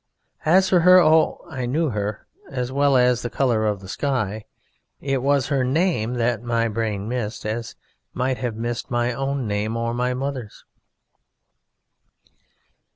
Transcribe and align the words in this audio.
As 0.47 0.67
for 0.67 0.79
her, 0.79 0.99
oh, 0.99 1.45
I 1.47 1.67
knew 1.67 1.89
her 1.91 2.25
as 2.49 2.71
well 2.71 2.97
as 2.97 3.21
the 3.21 3.29
colour 3.29 3.67
of 3.67 3.81
the 3.81 3.87
sky: 3.87 4.45
it 4.99 5.21
was 5.21 5.49
her 5.49 5.63
name 5.63 6.15
that 6.15 6.41
my 6.41 6.67
brain 6.69 7.07
missed, 7.07 7.45
as 7.45 7.73
it 7.73 7.77
might 8.11 8.37
have 8.39 8.55
missed 8.55 8.89
my 8.89 9.13
own 9.13 9.45
name 9.45 9.77
or 9.77 9.93
my 9.93 10.15
mother's. 10.15 10.65